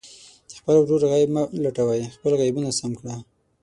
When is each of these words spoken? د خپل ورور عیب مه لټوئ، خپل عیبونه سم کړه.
د 0.47 0.51
خپل 0.59 0.75
ورور 0.79 1.01
عیب 1.13 1.29
مه 1.35 1.43
لټوئ، 1.63 2.01
خپل 2.15 2.31
عیبونه 2.45 2.69
سم 2.79 2.91
کړه. 2.99 3.15